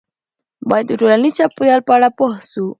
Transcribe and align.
باید 0.69 0.85
د 0.87 0.91
ټولنیز 0.99 1.33
چاپیریال 1.37 1.81
په 1.87 1.91
اړه 1.97 2.09
پوه 2.17 2.35
سو. 2.51 2.65